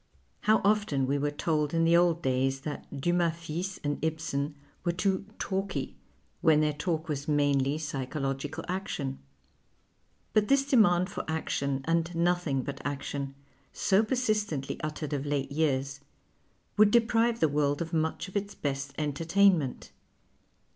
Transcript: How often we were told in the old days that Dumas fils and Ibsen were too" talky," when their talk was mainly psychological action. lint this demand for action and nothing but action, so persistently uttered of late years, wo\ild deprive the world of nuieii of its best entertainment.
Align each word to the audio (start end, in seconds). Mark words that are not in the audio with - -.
How 0.39 0.61
often 0.63 1.05
we 1.05 1.19
were 1.19 1.29
told 1.29 1.75
in 1.75 1.83
the 1.83 1.95
old 1.95 2.23
days 2.23 2.61
that 2.61 2.99
Dumas 3.01 3.35
fils 3.35 3.79
and 3.83 4.03
Ibsen 4.03 4.55
were 4.83 4.91
too" 4.93 5.25
talky," 5.47 5.95
when 6.41 6.59
their 6.59 6.73
talk 6.73 7.07
was 7.07 7.27
mainly 7.27 7.77
psychological 7.77 8.65
action. 8.67 9.19
lint 10.33 10.47
this 10.47 10.65
demand 10.65 11.11
for 11.11 11.23
action 11.27 11.85
and 11.85 12.15
nothing 12.15 12.63
but 12.63 12.81
action, 12.83 13.35
so 13.73 14.01
persistently 14.03 14.81
uttered 14.81 15.13
of 15.13 15.27
late 15.27 15.51
years, 15.51 15.99
wo\ild 16.77 16.91
deprive 16.93 17.39
the 17.39 17.47
world 17.47 17.79
of 17.79 17.91
nuieii 17.91 18.27
of 18.27 18.35
its 18.35 18.55
best 18.55 18.95
entertainment. 18.97 19.91